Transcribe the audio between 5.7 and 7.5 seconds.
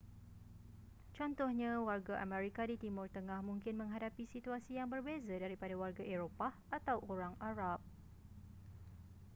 warga eropah atau orang